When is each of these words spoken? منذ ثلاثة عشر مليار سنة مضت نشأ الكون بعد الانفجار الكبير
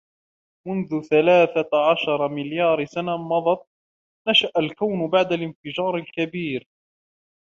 منذ 0.67 1.01
ثلاثة 1.01 1.91
عشر 1.91 2.27
مليار 2.29 2.85
سنة 2.85 3.17
مضت 3.17 3.67
نشأ 4.29 4.51
الكون 4.57 5.09
بعد 5.09 5.33
الانفجار 5.33 5.95
الكبير 5.95 6.67